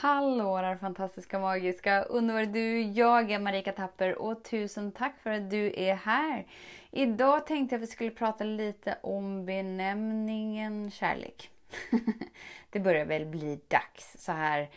Hallå 0.00 0.56
där 0.56 0.76
fantastiska, 0.76 1.38
magiska, 1.38 2.02
underbara 2.02 2.44
du! 2.44 2.82
Jag 2.82 3.30
är 3.30 3.38
Marika 3.38 3.72
Tapper 3.72 4.18
och 4.18 4.44
tusen 4.44 4.92
tack 4.92 5.14
för 5.22 5.30
att 5.30 5.50
du 5.50 5.72
är 5.76 5.94
här. 5.94 6.46
Idag 6.90 7.46
tänkte 7.46 7.74
jag 7.74 7.82
att 7.82 7.88
vi 7.88 7.92
skulle 7.92 8.10
prata 8.10 8.44
lite 8.44 8.98
om 9.02 9.46
benämningen 9.46 10.90
kärlek. 10.90 11.50
det 12.70 12.80
börjar 12.80 13.04
väl 13.04 13.26
bli 13.26 13.60
dags 13.68 14.16
så 14.18 14.32
här 14.32 14.70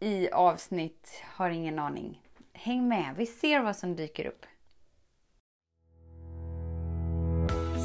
i 0.00 0.30
avsnitt, 0.30 1.22
har 1.24 1.50
ingen 1.50 1.78
aning. 1.78 2.20
Häng 2.52 2.88
med, 2.88 3.14
vi 3.16 3.26
ser 3.26 3.60
vad 3.60 3.76
som 3.76 3.96
dyker 3.96 4.26
upp. 4.26 4.46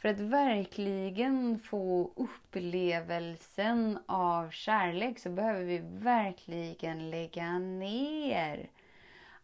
för 0.00 0.08
att 0.08 0.20
verkligen 0.20 1.58
få 1.58 2.12
upplevelsen 2.16 3.98
av 4.06 4.50
kärlek 4.50 5.18
så 5.18 5.30
behöver 5.30 5.64
vi 5.64 5.78
verkligen 5.84 7.10
lägga 7.10 7.58
ner 7.58 8.70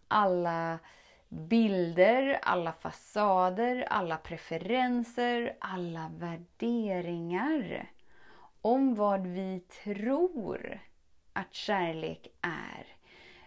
alla 0.09 0.79
bilder, 1.29 2.39
alla 2.43 2.73
fasader, 2.73 3.87
alla 3.91 4.17
preferenser, 4.17 5.57
alla 5.61 6.11
värderingar 6.19 7.91
om 8.61 8.95
vad 8.95 9.27
vi 9.27 9.61
tror 9.85 10.81
att 11.33 11.55
kärlek 11.55 12.27
är. 12.41 12.87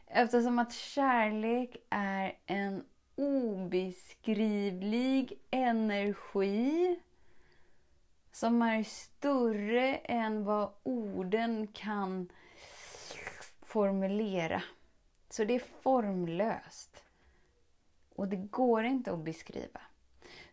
Eftersom 0.08 0.60
att 0.60 0.74
kärlek 0.74 1.76
är 1.90 2.34
en 2.46 2.84
obeskrivlig 3.20 5.40
energi 5.52 7.00
som 8.32 8.62
är 8.62 8.84
större 8.84 9.96
än 9.96 10.44
vad 10.44 10.70
orden 10.84 11.68
kan 11.68 12.30
formulera. 13.62 14.64
Så 15.30 15.44
det 15.44 15.56
är 15.56 15.64
formlöst. 15.82 17.04
Och 18.16 18.28
det 18.28 18.36
går 18.36 18.84
inte 18.84 19.12
att 19.12 19.26
beskriva. 19.26 19.82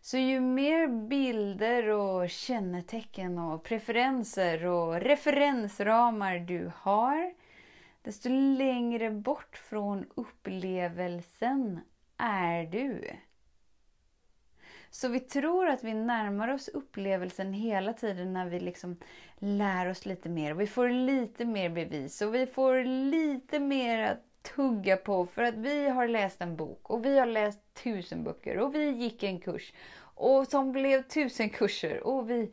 Så 0.01 0.17
ju 0.17 0.39
mer 0.39 1.07
bilder 1.07 1.87
och 1.87 2.29
kännetecken 2.29 3.37
och 3.37 3.63
preferenser 3.63 4.65
och 4.65 4.95
referensramar 4.95 6.39
du 6.39 6.71
har, 6.75 7.33
desto 8.01 8.29
längre 8.29 9.11
bort 9.11 9.57
från 9.57 10.05
upplevelsen 10.15 11.79
är 12.17 12.63
du. 12.63 13.01
Så 14.89 15.07
vi 15.07 15.19
tror 15.19 15.67
att 15.67 15.83
vi 15.83 15.93
närmar 15.93 16.53
oss 16.53 16.67
upplevelsen 16.67 17.53
hela 17.53 17.93
tiden 17.93 18.33
när 18.33 18.45
vi 18.45 18.59
liksom 18.59 18.97
lär 19.37 19.89
oss 19.89 20.05
lite 20.05 20.29
mer. 20.29 20.53
Vi 20.53 20.67
får 20.67 20.89
lite 20.89 21.45
mer 21.45 21.69
bevis 21.69 22.21
och 22.21 22.35
vi 22.35 22.45
får 22.45 22.83
lite 22.83 23.59
mer 23.59 23.99
att 23.99 24.23
tugga 24.55 24.97
på 24.97 25.25
för 25.25 25.43
att 25.43 25.55
vi 25.55 25.89
har 25.89 26.07
läst 26.07 26.41
en 26.41 26.55
bok 26.55 26.89
och 26.89 27.05
vi 27.05 27.19
har 27.19 27.25
läst 27.25 27.59
tusen 27.83 28.23
böcker 28.23 28.57
och 28.57 28.75
vi 28.75 28.89
gick 28.89 29.23
en 29.23 29.39
kurs 29.39 29.73
och 29.99 30.47
som 30.47 30.71
blev 30.71 31.03
tusen 31.03 31.49
kurser. 31.49 32.07
Och 32.07 32.29
vi, 32.29 32.51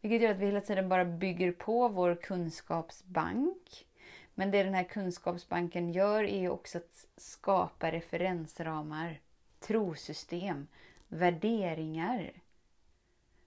vilket 0.00 0.22
gör 0.22 0.30
att 0.30 0.38
vi 0.38 0.46
hela 0.46 0.60
tiden 0.60 0.88
bara 0.88 1.04
bygger 1.04 1.52
på 1.52 1.88
vår 1.88 2.14
kunskapsbank. 2.14 3.86
Men 4.34 4.50
det 4.50 4.62
den 4.62 4.74
här 4.74 4.84
kunskapsbanken 4.84 5.92
gör 5.92 6.24
är 6.24 6.48
också 6.48 6.78
att 6.78 7.06
skapa 7.16 7.92
referensramar, 7.92 9.20
trosystem, 9.60 10.66
värderingar 11.08 12.32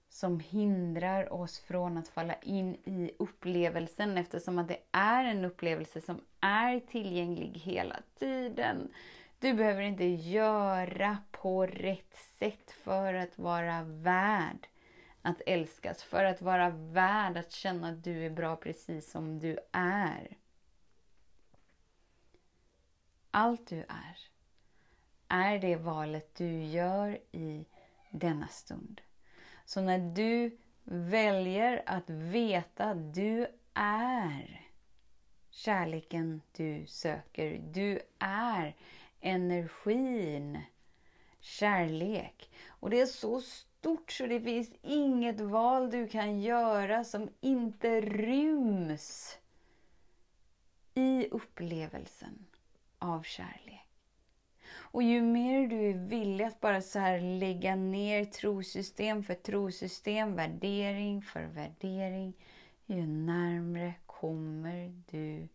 som 0.09 0.39
hindrar 0.39 1.33
oss 1.33 1.59
från 1.59 1.97
att 1.97 2.07
falla 2.07 2.35
in 2.35 2.75
i 2.75 3.11
upplevelsen 3.19 4.17
eftersom 4.17 4.59
att 4.59 4.67
det 4.67 4.79
är 4.91 5.25
en 5.25 5.45
upplevelse 5.45 6.01
som 6.01 6.21
är 6.39 6.79
tillgänglig 6.79 7.61
hela 7.63 7.99
tiden. 8.19 8.91
Du 9.39 9.53
behöver 9.53 9.81
inte 9.81 10.05
göra 10.05 11.17
på 11.31 11.65
rätt 11.65 12.15
sätt 12.39 12.71
för 12.71 13.13
att 13.13 13.37
vara 13.37 13.83
värd 13.83 14.67
att 15.21 15.41
älskas, 15.45 16.03
för 16.03 16.23
att 16.23 16.41
vara 16.41 16.69
värd 16.69 17.37
att 17.37 17.51
känna 17.51 17.89
att 17.89 18.03
du 18.03 18.25
är 18.25 18.29
bra 18.29 18.55
precis 18.55 19.11
som 19.11 19.39
du 19.39 19.59
är. 19.71 20.37
Allt 23.39 23.67
du 23.67 23.79
är, 23.79 24.17
är 25.27 25.59
det 25.59 25.75
valet 25.75 26.35
du 26.35 26.63
gör 26.63 27.19
i 27.31 27.65
denna 28.11 28.47
stund. 28.47 29.01
Så 29.65 29.81
när 29.81 29.99
du 29.99 30.57
väljer 30.83 31.83
att 31.85 32.09
veta 32.09 32.85
att 32.85 33.13
du 33.13 33.47
är 33.73 34.67
kärleken 35.49 36.41
du 36.51 36.85
söker, 36.87 37.57
du 37.73 37.99
är 38.19 38.75
energin 39.19 40.61
kärlek. 41.39 42.51
Och 42.67 42.89
det 42.89 43.01
är 43.01 43.05
så 43.05 43.41
stort 43.41 44.11
så 44.11 44.27
det 44.27 44.41
finns 44.41 44.71
inget 44.81 45.41
val 45.41 45.91
du 45.91 46.07
kan 46.07 46.41
göra 46.41 47.03
som 47.03 47.29
inte 47.39 48.01
ryms 48.01 49.37
i 50.93 51.27
upplevelsen 51.31 52.45
av 52.99 53.23
kärlek. 53.23 53.87
Och 54.69 55.03
ju 55.03 55.21
mer 55.21 55.67
du 55.67 55.89
är 55.89 55.93
villig 55.93 56.45
att 56.45 56.61
bara 56.61 56.81
så 56.81 56.99
här 56.99 57.19
lägga 57.19 57.75
ner 57.75 58.25
trosystem 58.25 59.23
för 59.23 59.33
trosystem, 59.33 60.35
värdering 60.35 61.21
för 61.21 61.43
värdering, 61.43 62.33
ju 62.85 63.07
närmre 63.07 63.93
kommer 64.05 65.03
du 65.11 65.47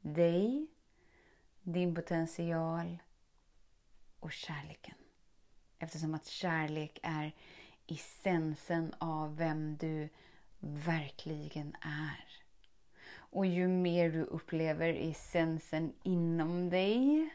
dig, 0.00 0.66
din 1.62 1.94
potential 1.94 2.98
och 4.20 4.32
kärleken. 4.32 4.94
Eftersom 5.78 6.14
att 6.14 6.26
kärlek 6.26 6.98
är 7.02 7.32
essensen 7.86 8.94
av 8.98 9.36
vem 9.36 9.76
du 9.76 10.08
verkligen 10.60 11.76
är. 11.80 12.29
Och 13.30 13.46
ju 13.46 13.68
mer 13.68 14.10
du 14.10 14.22
upplever 14.22 14.88
essensen 14.88 15.92
inom 16.02 16.70
dig, 16.70 17.30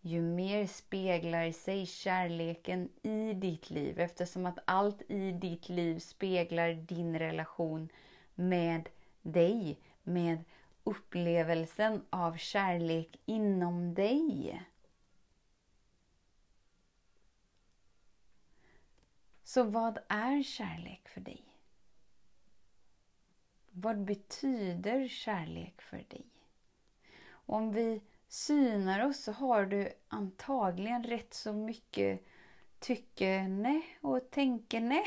ju 0.00 0.20
mer 0.20 0.66
speglar 0.66 1.52
sig 1.52 1.86
kärleken 1.86 2.88
i 3.02 3.32
ditt 3.32 3.70
liv 3.70 4.00
eftersom 4.00 4.46
att 4.46 4.58
allt 4.64 5.02
i 5.10 5.32
ditt 5.32 5.68
liv 5.68 5.98
speglar 5.98 6.72
din 6.72 7.18
relation 7.18 7.88
med 8.34 8.88
dig, 9.22 9.78
med 10.02 10.44
upplevelsen 10.84 12.04
av 12.10 12.36
kärlek 12.36 13.16
inom 13.24 13.94
dig. 13.94 14.62
Så 19.44 19.62
vad 19.62 19.98
är 20.08 20.42
kärlek 20.42 21.08
för 21.08 21.20
dig? 21.20 21.53
Vad 23.76 24.04
betyder 24.04 25.08
kärlek 25.08 25.82
för 25.82 25.96
dig? 25.96 26.26
Om 27.30 27.72
vi 27.72 28.02
synar 28.28 29.06
oss 29.06 29.22
så 29.22 29.32
har 29.32 29.66
du 29.66 29.88
antagligen 30.08 31.04
rätt 31.04 31.34
så 31.34 31.52
mycket 31.52 32.24
tyckande 32.78 33.82
och 34.00 34.30
tänkande 34.30 35.02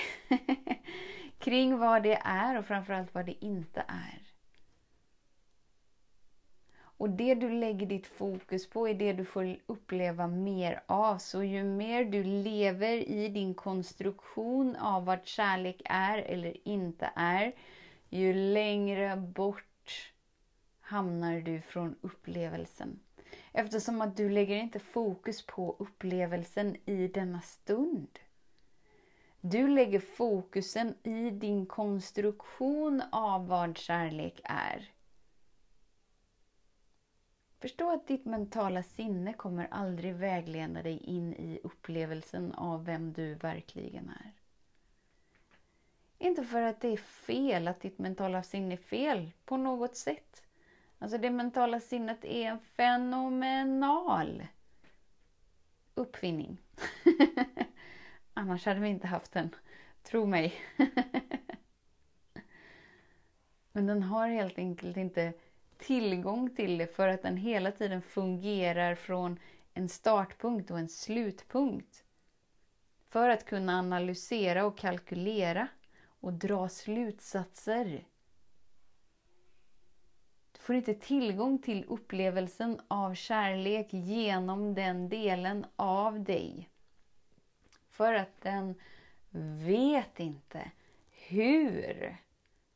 kring 1.39 1.77
vad 1.77 2.03
det 2.03 2.21
är 2.23 2.57
och 2.57 2.65
framförallt 2.65 3.13
vad 3.13 3.25
det 3.25 3.45
inte 3.45 3.85
är. 3.87 4.27
Och 6.99 7.09
det 7.09 7.35
du 7.35 7.49
lägger 7.49 7.85
ditt 7.85 8.07
fokus 8.07 8.69
på 8.69 8.87
är 8.87 8.93
det 8.93 9.13
du 9.13 9.25
får 9.25 9.57
uppleva 9.65 10.27
mer 10.27 10.83
av. 10.85 11.17
Så 11.17 11.43
ju 11.43 11.63
mer 11.63 12.05
du 12.05 12.23
lever 12.23 12.97
i 12.97 13.27
din 13.27 13.53
konstruktion 13.53 14.75
av 14.75 15.05
vad 15.05 15.25
kärlek 15.25 15.81
är 15.85 16.17
eller 16.17 16.67
inte 16.67 17.11
är, 17.15 17.53
ju 18.09 18.33
längre 18.33 19.15
bort 19.15 20.13
hamnar 20.81 21.41
du 21.41 21.61
från 21.61 21.95
upplevelsen. 22.01 22.99
Eftersom 23.51 24.01
att 24.01 24.17
du 24.17 24.29
lägger 24.29 24.55
inte 24.55 24.79
fokus 24.79 25.45
på 25.45 25.75
upplevelsen 25.79 26.75
i 26.85 27.07
denna 27.07 27.41
stund. 27.41 28.19
Du 29.41 29.67
lägger 29.67 29.99
fokusen 29.99 30.95
i 31.03 31.29
din 31.29 31.65
konstruktion 31.65 33.01
av 33.11 33.47
vad 33.47 33.77
kärlek 33.77 34.41
är. 34.43 34.91
Förstå 37.59 37.93
att 37.93 38.07
ditt 38.07 38.25
mentala 38.25 38.83
sinne 38.83 39.33
kommer 39.33 39.67
aldrig 39.71 40.15
vägleda 40.15 40.83
dig 40.83 40.97
in 40.97 41.33
i 41.33 41.59
upplevelsen 41.63 42.51
av 42.51 42.85
vem 42.85 43.13
du 43.13 43.33
verkligen 43.33 44.09
är. 44.09 44.33
Inte 46.19 46.43
för 46.43 46.61
att 46.61 46.81
det 46.81 46.87
är 46.87 46.97
fel, 46.97 47.67
att 47.67 47.81
ditt 47.81 47.99
mentala 47.99 48.43
sinne 48.43 48.73
är 48.73 48.77
fel 48.77 49.31
på 49.45 49.57
något 49.57 49.95
sätt. 49.95 50.43
Alltså 50.99 51.17
det 51.17 51.29
mentala 51.29 51.79
sinnet 51.79 52.25
är 52.25 52.45
en 52.45 52.59
fenomenal 52.59 54.47
uppfinning. 55.95 56.57
Annars 58.33 58.65
hade 58.65 58.79
vi 58.79 58.89
inte 58.89 59.07
haft 59.07 59.31
den. 59.31 59.55
Tro 60.03 60.25
mig. 60.25 60.53
Men 63.71 63.87
den 63.87 64.03
har 64.03 64.27
helt 64.27 64.57
enkelt 64.57 64.97
inte 64.97 65.33
tillgång 65.77 66.55
till 66.55 66.77
det 66.77 66.95
för 66.95 67.07
att 67.07 67.21
den 67.21 67.37
hela 67.37 67.71
tiden 67.71 68.01
fungerar 68.01 68.95
från 68.95 69.39
en 69.73 69.89
startpunkt 69.89 70.71
och 70.71 70.79
en 70.79 70.89
slutpunkt. 70.89 72.03
För 73.09 73.29
att 73.29 73.45
kunna 73.45 73.79
analysera 73.79 74.65
och 74.65 74.77
kalkylera 74.77 75.67
och 76.19 76.33
dra 76.33 76.69
slutsatser. 76.69 78.05
Du 80.51 80.59
får 80.59 80.75
inte 80.75 80.93
tillgång 80.93 81.61
till 81.61 81.85
upplevelsen 81.87 82.81
av 82.87 83.13
kärlek 83.13 83.87
genom 83.89 84.73
den 84.73 85.09
delen 85.09 85.65
av 85.75 86.23
dig. 86.23 86.69
För 87.89 88.13
att 88.13 88.41
den 88.41 88.75
vet 89.65 90.19
inte 90.19 90.71
hur 91.11 92.17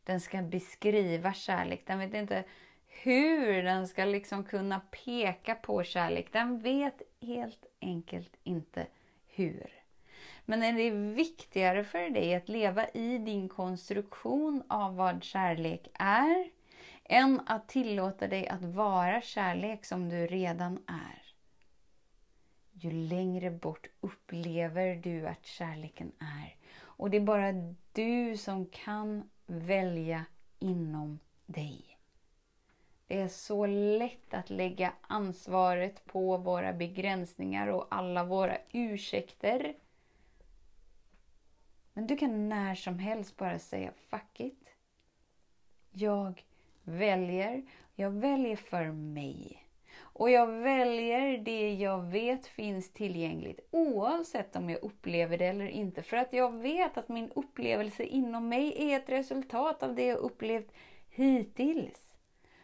den 0.04 0.22
ska 0.22 0.42
beskriva 0.42 1.34
kärlek. 1.34 1.84
Den 1.86 2.00
vet 2.00 2.14
inte 2.14 2.44
hur 2.88 3.64
den 3.64 3.88
ska 3.88 4.06
liksom 4.06 4.44
kunna 4.44 4.80
peka 4.80 5.56
på 5.56 5.84
kärlek. 5.84 6.34
Den 6.34 6.60
vet 6.60 7.02
helt 7.22 7.66
enkelt 7.82 8.36
inte 8.44 8.88
hur. 9.28 9.81
Men 10.46 10.64
är 10.64 10.74
det 10.74 10.90
viktigare 11.16 11.84
för 11.84 12.10
dig 12.10 12.36
att 12.36 12.50
leva 12.50 12.88
i 12.90 13.18
din 13.18 13.50
konstruktion 13.50 14.64
av 14.68 14.96
vad 14.96 15.24
kärlek 15.24 15.88
är 15.94 16.50
än 17.04 17.42
att 17.46 17.68
tillåta 17.68 18.28
dig 18.28 18.48
att 18.48 18.64
vara 18.64 19.22
kärlek 19.22 19.86
som 19.86 20.10
du 20.10 20.28
redan 20.28 20.80
är? 20.88 21.22
Ju 22.72 22.92
längre 22.92 23.52
bort 23.52 23.88
upplever 24.02 24.96
du 24.96 25.28
att 25.28 25.46
kärleken 25.46 26.12
är. 26.20 26.56
Och 26.80 27.10
det 27.10 27.18
är 27.18 27.22
bara 27.22 27.52
du 27.92 28.38
som 28.38 28.66
kan 28.66 29.30
välja 29.46 30.26
inom 30.60 31.20
dig. 31.46 31.98
Det 33.08 33.20
är 33.20 33.28
så 33.28 33.66
lätt 33.66 34.34
att 34.34 34.50
lägga 34.50 34.94
ansvaret 35.02 36.06
på 36.06 36.38
våra 36.38 36.74
begränsningar 36.74 37.68
och 37.68 37.88
alla 37.90 38.24
våra 38.24 38.58
ursäkter. 38.72 39.76
Men 41.94 42.08
du 42.08 42.18
kan 42.18 42.50
när 42.50 42.76
som 42.76 43.00
helst 43.00 43.38
bara 43.38 43.60
säga 43.60 43.92
fuck 44.10 44.40
it. 44.40 44.70
Jag 45.92 46.44
väljer. 46.84 47.64
Jag 47.96 48.12
väljer 48.12 48.56
för 48.56 48.92
mig. 48.92 49.66
Och 50.00 50.30
jag 50.30 50.48
väljer 50.48 51.38
det 51.38 51.74
jag 51.74 52.02
vet 52.02 52.48
finns 52.48 52.94
tillgängligt 52.94 53.60
oavsett 53.72 54.56
om 54.56 54.70
jag 54.70 54.84
upplever 54.84 55.38
det 55.38 55.46
eller 55.46 55.68
inte. 55.68 56.04
För 56.04 56.18
att 56.18 56.34
jag 56.34 56.52
vet 56.52 56.98
att 56.98 57.10
min 57.10 57.32
upplevelse 57.36 58.04
inom 58.04 58.50
mig 58.50 58.92
är 58.92 58.98
ett 58.98 59.10
resultat 59.10 59.84
av 59.84 59.96
det 59.96 60.06
jag 60.06 60.18
upplevt 60.18 60.72
hittills. 61.10 62.16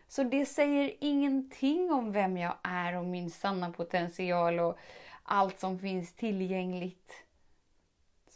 Så 0.08 0.24
det 0.24 0.46
säger 0.46 0.94
ingenting 1.00 1.92
om 1.92 2.12
vem 2.12 2.38
jag 2.38 2.54
är 2.64 2.98
och 2.98 3.06
min 3.06 3.30
sanna 3.30 3.72
potential 3.72 4.60
och 4.60 4.78
allt 5.24 5.60
som 5.60 5.80
finns 5.80 6.14
tillgängligt. 6.14 7.27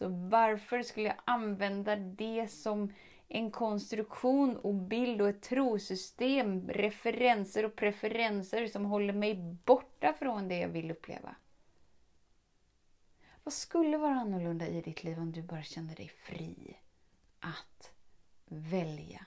Så 0.01 0.07
varför 0.07 0.81
skulle 0.81 1.07
jag 1.07 1.18
använda 1.25 1.95
det 1.95 2.48
som 2.48 2.94
en 3.27 3.51
konstruktion 3.51 4.57
och 4.57 4.74
bild 4.74 5.21
och 5.21 5.30
ett 5.30 5.42
trosystem, 5.42 6.69
referenser 6.69 7.65
och 7.65 7.75
preferenser 7.75 8.68
som 8.68 8.86
håller 8.86 9.13
mig 9.13 9.36
borta 9.65 10.13
från 10.13 10.48
det 10.48 10.59
jag 10.59 10.68
vill 10.68 10.92
uppleva? 10.92 11.36
Vad 13.44 13.53
skulle 13.53 13.98
vara 13.98 14.13
annorlunda 14.13 14.68
i 14.68 14.81
ditt 14.81 15.03
liv 15.03 15.19
om 15.19 15.31
du 15.31 15.42
bara 15.42 15.63
kände 15.63 15.94
dig 15.94 16.07
fri 16.07 16.77
att 17.39 17.92
välja 18.45 19.25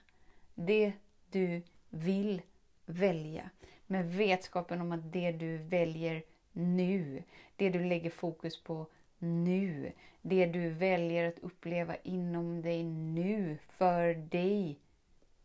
det 0.54 0.92
du 1.30 1.62
vill 1.88 2.42
välja. 2.86 3.50
Med 3.86 4.14
vetskapen 4.14 4.80
om 4.80 4.92
att 4.92 5.12
det 5.12 5.32
du 5.32 5.56
väljer 5.56 6.22
nu, 6.52 7.22
det 7.56 7.70
du 7.70 7.84
lägger 7.84 8.10
fokus 8.10 8.62
på 8.62 8.86
nu, 9.24 9.92
det 10.22 10.46
du 10.46 10.70
väljer 10.70 11.28
att 11.28 11.38
uppleva 11.38 11.96
inom 11.96 12.62
dig 12.62 12.84
nu, 12.84 13.58
för 13.68 14.14
dig, 14.14 14.80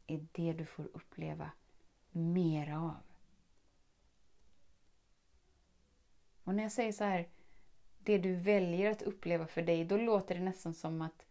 är 0.07 0.25
det 0.31 0.53
du 0.53 0.65
får 0.65 0.85
uppleva 0.93 1.51
mer 2.11 2.73
av. 2.73 2.97
Och 6.43 6.55
när 6.55 6.63
jag 6.63 6.71
säger 6.71 6.91
så 6.91 7.03
här, 7.03 7.27
det 7.99 8.17
du 8.17 8.35
väljer 8.35 8.91
att 8.91 9.01
uppleva 9.01 9.47
för 9.47 9.61
dig, 9.61 9.85
då 9.85 9.97
låter 9.97 10.35
det 10.35 10.41
nästan 10.41 10.73
som 10.73 11.01
att 11.01 11.25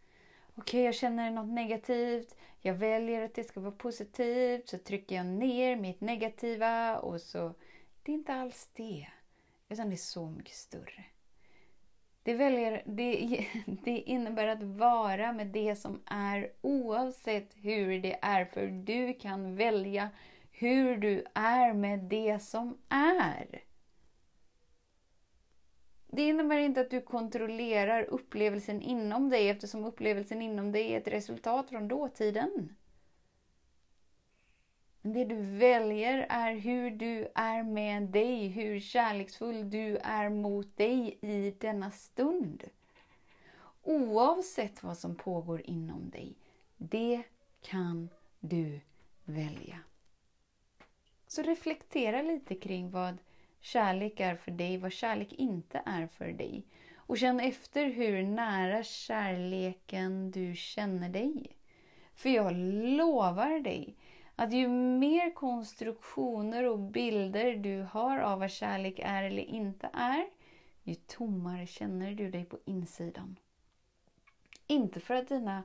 okej, 0.55 0.79
okay, 0.79 0.81
jag 0.81 0.95
känner 0.95 1.31
något 1.31 1.53
negativt, 1.53 2.35
jag 2.61 2.73
väljer 2.73 3.21
att 3.21 3.33
det 3.33 3.43
ska 3.43 3.59
vara 3.59 3.71
positivt, 3.71 4.69
så 4.69 4.77
trycker 4.77 5.15
jag 5.15 5.25
ner 5.25 5.75
mitt 5.75 6.01
negativa 6.01 6.99
och 6.99 7.21
så... 7.21 7.53
Det 8.03 8.11
är 8.11 8.13
inte 8.13 8.33
alls 8.33 8.69
det, 8.73 9.07
utan 9.69 9.89
det 9.89 9.95
är 9.95 9.97
så 9.97 10.29
mycket 10.29 10.55
större. 10.55 11.05
Det, 12.29 12.35
väljer, 12.35 12.81
det, 12.85 13.45
det 13.83 13.97
innebär 13.97 14.47
att 14.47 14.63
vara 14.63 15.33
med 15.33 15.47
det 15.47 15.75
som 15.75 16.01
är 16.05 16.51
oavsett 16.61 17.55
hur 17.55 17.99
det 17.99 18.19
är, 18.21 18.45
för 18.45 18.67
du 18.67 19.13
kan 19.13 19.55
välja 19.55 20.09
hur 20.51 20.97
du 20.97 21.25
är 21.33 21.73
med 21.73 21.99
det 21.99 22.39
som 22.39 22.77
är. 22.89 23.61
Det 26.07 26.21
innebär 26.27 26.57
inte 26.57 26.81
att 26.81 26.91
du 26.91 27.01
kontrollerar 27.01 28.03
upplevelsen 28.03 28.81
inom 28.81 29.29
dig 29.29 29.49
eftersom 29.49 29.85
upplevelsen 29.85 30.41
inom 30.41 30.71
dig 30.71 30.93
är 30.93 30.97
ett 30.97 31.07
resultat 31.07 31.69
från 31.69 31.87
dåtiden. 31.87 32.75
Det 35.01 35.25
du 35.25 35.35
väljer 35.35 36.25
är 36.29 36.53
hur 36.53 36.91
du 36.91 37.27
är 37.35 37.63
med 37.63 38.03
dig, 38.03 38.47
hur 38.47 38.79
kärleksfull 38.79 39.69
du 39.69 39.97
är 39.97 40.29
mot 40.29 40.77
dig 40.77 41.17
i 41.21 41.55
denna 41.59 41.91
stund. 41.91 42.63
Oavsett 43.83 44.83
vad 44.83 44.97
som 44.97 45.15
pågår 45.15 45.61
inom 45.65 46.09
dig. 46.09 46.35
Det 46.77 47.23
kan 47.61 48.09
du 48.39 48.79
välja. 49.23 49.79
Så 51.27 51.41
reflektera 51.41 52.21
lite 52.21 52.55
kring 52.55 52.91
vad 52.91 53.17
kärlek 53.59 54.19
är 54.19 54.35
för 54.35 54.51
dig, 54.51 54.77
vad 54.77 54.91
kärlek 54.91 55.33
inte 55.33 55.81
är 55.85 56.07
för 56.07 56.31
dig. 56.31 56.65
Och 56.95 57.17
känn 57.17 57.39
efter 57.39 57.85
hur 57.85 58.23
nära 58.23 58.83
kärleken 58.83 60.31
du 60.31 60.55
känner 60.55 61.09
dig. 61.09 61.57
För 62.15 62.29
jag 62.29 62.53
lovar 62.97 63.59
dig 63.59 63.95
att 64.39 64.53
ju 64.53 64.67
mer 64.67 65.33
konstruktioner 65.33 66.63
och 66.63 66.79
bilder 66.79 67.55
du 67.55 67.81
har 67.81 68.19
av 68.19 68.39
vad 68.39 68.51
kärlek 68.51 68.99
är 69.03 69.23
eller 69.23 69.43
inte 69.43 69.89
är, 69.93 70.29
ju 70.83 70.95
tommare 70.95 71.67
känner 71.67 72.11
du 72.11 72.31
dig 72.31 72.45
på 72.45 72.59
insidan. 72.65 73.35
Inte 74.67 74.99
för 74.99 75.13
att 75.13 75.27
dina 75.27 75.63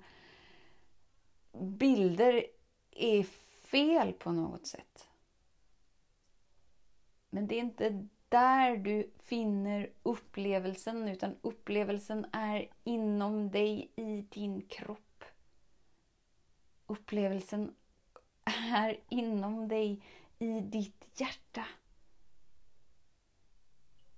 bilder 1.53 2.47
är 2.91 3.23
fel 3.63 4.13
på 4.13 4.33
något 4.33 4.67
sätt. 4.67 5.09
Men 7.31 7.47
det 7.47 7.55
är 7.55 7.61
inte 7.61 8.09
där 8.29 8.77
du 8.77 9.11
finner 9.19 9.91
upplevelsen, 10.03 11.09
utan 11.09 11.37
upplevelsen 11.43 12.27
är 12.33 12.69
inom 12.85 13.51
dig, 13.51 13.91
i 13.97 14.21
din 14.21 14.63
kropp. 14.63 15.25
Upplevelsen 16.87 17.75
är 18.73 19.01
inom 19.09 19.69
dig, 19.69 20.03
i 20.39 20.61
ditt 20.61 21.09
hjärta. 21.15 21.65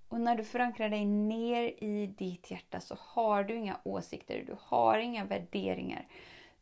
Och 0.07 0.21
när 0.21 0.35
du 0.35 0.43
förankrar 0.43 0.89
dig 0.89 1.05
ner 1.05 1.83
i 1.83 2.07
ditt 2.07 2.51
hjärta 2.51 2.79
så 2.79 2.97
har 2.99 3.43
du 3.43 3.55
inga 3.55 3.79
åsikter, 3.83 4.43
du 4.47 4.57
har 4.59 4.97
inga 4.97 5.25
värderingar. 5.25 6.07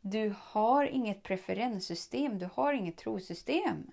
Du 0.00 0.34
har 0.38 0.84
inget 0.84 1.22
preferenssystem, 1.22 2.38
du 2.38 2.48
har 2.54 2.72
inget 2.72 2.96
trosystem. 2.96 3.90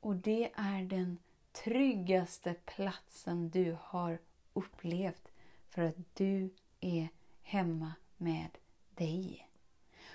Och 0.00 0.16
det 0.16 0.50
är 0.54 0.82
den 0.82 1.18
tryggaste 1.52 2.54
platsen 2.54 3.50
du 3.50 3.76
har 3.80 4.18
upplevt 4.52 5.28
för 5.68 5.82
att 5.82 6.16
du 6.16 6.50
är 6.80 7.08
hemma 7.42 7.92
med 8.16 8.58
dig. 8.94 9.48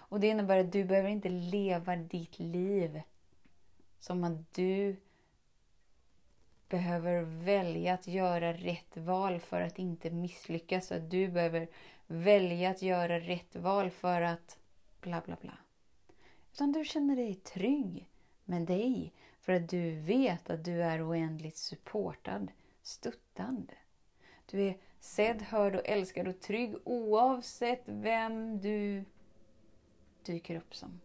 Och 0.09 0.19
Det 0.19 0.27
innebär 0.27 0.57
att 0.57 0.71
du 0.71 0.85
behöver 0.85 1.09
inte 1.09 1.29
leva 1.29 1.95
ditt 1.95 2.39
liv 2.39 3.01
som 3.99 4.23
att 4.23 4.53
du 4.53 4.95
behöver 6.69 7.21
välja 7.21 7.93
att 7.93 8.07
göra 8.07 8.53
rätt 8.53 8.97
val 8.97 9.39
för 9.39 9.61
att 9.61 9.79
inte 9.79 10.09
misslyckas. 10.09 10.91
Att 10.91 11.11
du 11.11 11.27
behöver 11.27 11.67
välja 12.07 12.69
att 12.69 12.81
göra 12.81 13.19
rätt 13.19 13.55
val 13.55 13.89
för 13.89 14.21
att 14.21 14.59
bla 15.01 15.21
bla 15.25 15.37
bla. 15.41 15.57
Utan 16.53 16.71
du 16.71 16.85
känner 16.85 17.15
dig 17.15 17.35
trygg 17.35 18.07
med 18.45 18.61
dig 18.61 19.13
för 19.39 19.53
att 19.53 19.69
du 19.69 19.99
vet 19.99 20.49
att 20.49 20.65
du 20.65 20.83
är 20.83 21.09
oändligt 21.09 21.57
supportad, 21.57 22.51
stöttad. 22.81 23.71
Du 24.45 24.61
är 24.61 24.77
sedd, 24.99 25.41
hörd 25.41 25.75
och 25.75 25.85
älskad 25.85 26.27
och 26.27 26.39
trygg 26.39 26.75
oavsett 26.83 27.83
vem 27.85 28.59
du 28.61 29.05
dyker 30.27 30.55
upp 30.55 30.75
som. 30.75 31.01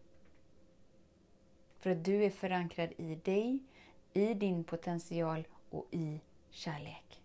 För 1.79 1.89
att 1.89 2.05
du 2.05 2.23
är 2.23 2.29
förankrad 2.29 2.89
i 2.97 3.15
dig, 3.15 3.59
i 4.13 4.33
din 4.33 4.63
potential 4.63 5.47
och 5.69 5.87
i 5.91 6.19
kärlek. 6.49 7.21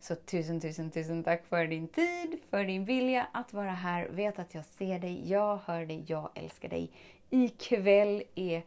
Så 0.00 0.14
tusen, 0.14 0.60
tusen, 0.60 0.90
tusen 0.90 1.24
tack 1.24 1.46
för 1.46 1.66
din 1.66 1.88
tid, 1.88 2.38
för 2.50 2.64
din 2.64 2.84
vilja 2.84 3.26
att 3.32 3.52
vara 3.52 3.70
här. 3.70 4.08
Vet 4.08 4.38
att 4.38 4.54
jag 4.54 4.64
ser 4.64 4.98
dig, 4.98 5.30
jag 5.30 5.56
hör 5.56 5.86
dig, 5.86 6.04
jag 6.08 6.30
älskar 6.34 6.68
dig. 6.68 6.90
Ikväll 7.30 8.22
är 8.34 8.62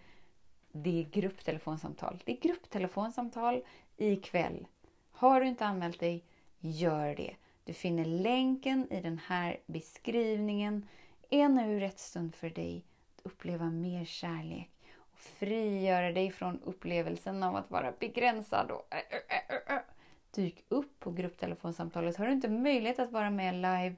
det 0.72 1.06
grupptelefonsamtal. 1.12 2.22
Det 2.26 2.32
är 2.32 2.42
grupptelefonsamtal 2.42 3.62
ikväll. 3.98 4.68
Har 5.12 5.42
du 5.42 5.48
inte 5.48 5.66
anmält 5.66 6.00
dig, 6.00 6.24
gör 6.60 7.16
det. 7.16 7.36
Du 7.64 7.74
finner 7.74 8.06
länken 8.06 8.88
i 8.92 9.02
den 9.02 9.20
här 9.28 9.60
beskrivningen. 9.66 10.88
Är 11.30 11.50
nu 11.50 11.80
rätt 11.80 12.00
stund 12.00 12.36
för 12.36 12.50
dig 12.50 12.86
att 13.16 13.26
uppleva 13.26 13.70
mer 13.70 14.06
kärlek 14.06 14.72
och 14.98 15.20
frigöra 15.20 16.12
dig 16.12 16.32
från 16.32 16.62
upplevelsen 16.62 17.44
av 17.44 17.56
att 17.56 17.72
vara 17.72 17.94
begränsad 18.00 18.72
och 18.72 18.94
dyk 20.32 20.66
upp 20.70 21.00
på 21.00 21.12
grupptelefonsamtalet. 21.12 22.18
Har 22.18 22.26
du 22.26 22.32
inte 22.32 22.50
möjlighet 22.50 23.00
att 23.00 23.12
vara 23.12 23.30
med 23.30 23.56
live 23.56 23.96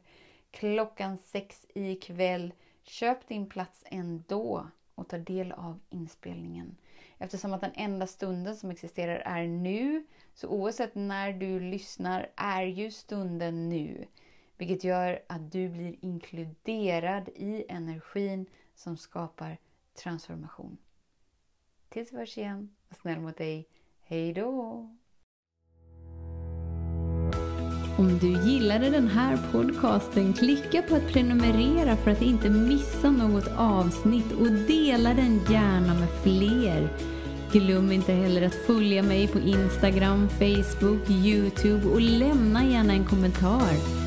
klockan 0.51 1.17
sex 1.17 1.65
ikväll, 1.73 2.53
köp 2.83 3.27
din 3.27 3.49
plats 3.49 3.83
ändå 3.85 4.67
och 4.95 5.07
ta 5.07 5.17
del 5.17 5.51
av 5.51 5.79
inspelningen. 5.89 6.77
Eftersom 7.17 7.53
att 7.53 7.61
den 7.61 7.71
enda 7.75 8.07
stunden 8.07 8.55
som 8.55 8.71
existerar 8.71 9.19
är 9.25 9.47
nu, 9.47 10.05
så 10.33 10.47
oavsett 10.47 10.95
när 10.95 11.33
du 11.33 11.59
lyssnar 11.59 12.29
är 12.35 12.63
ju 12.63 12.91
stunden 12.91 13.69
nu. 13.69 14.07
Vilket 14.57 14.83
gör 14.83 15.19
att 15.27 15.51
du 15.51 15.69
blir 15.69 15.95
inkluderad 16.01 17.29
i 17.35 17.65
energin 17.69 18.45
som 18.75 18.97
skapar 18.97 19.57
transformation. 20.03 20.77
Tills 21.89 22.13
vi 22.13 22.17
hörs 22.17 22.37
igen, 22.37 22.69
var 22.89 22.95
snäll 22.95 23.19
mot 23.19 23.37
dig. 23.37 23.67
Hej 24.03 24.33
då! 24.33 24.89
Om 27.97 28.17
du 28.21 28.27
gillade 28.27 28.89
den 28.89 29.07
här 29.07 29.37
podcasten, 29.51 30.33
klicka 30.33 30.81
på 30.81 30.95
att 30.95 31.13
prenumerera 31.13 31.95
för 31.95 32.11
att 32.11 32.21
inte 32.21 32.49
missa 32.49 33.11
något 33.11 33.47
avsnitt 33.57 34.31
och 34.31 34.51
dela 34.51 35.13
den 35.13 35.39
gärna 35.49 35.93
med 35.93 36.09
fler. 36.23 36.89
Glöm 37.51 37.91
inte 37.91 38.13
heller 38.13 38.41
att 38.41 38.55
följa 38.55 39.03
mig 39.03 39.27
på 39.27 39.39
Instagram, 39.39 40.29
Facebook, 40.29 41.09
Youtube 41.09 41.87
och 41.89 42.01
lämna 42.01 42.65
gärna 42.65 42.93
en 42.93 43.05
kommentar. 43.05 44.06